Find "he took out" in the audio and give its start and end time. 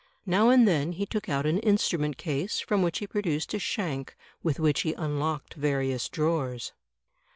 0.93-1.45